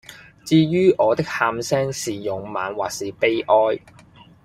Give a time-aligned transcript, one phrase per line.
[0.43, 3.79] 至于我的喊聲是勇猛或是悲哀，